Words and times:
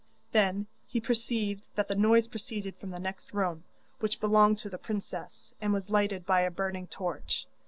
Then 0.31 0.65
he 0.87 0.99
perceived 0.99 1.61
that 1.75 1.87
the 1.87 1.93
noise 1.93 2.27
proceeded 2.27 2.75
from 2.77 2.89
the 2.89 2.97
next 2.97 3.35
room, 3.35 3.65
which 3.99 4.19
belonged 4.19 4.57
to 4.57 4.69
the 4.71 4.79
princess, 4.79 5.53
and 5.61 5.73
was 5.73 5.91
lighted 5.91 6.25
by 6.25 6.41
a 6.41 6.49
burning 6.49 6.87
torch. 6.87 7.45